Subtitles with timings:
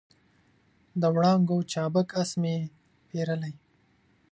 [1.01, 2.55] د وړانګو چابک آس مې
[3.09, 3.53] پیرلی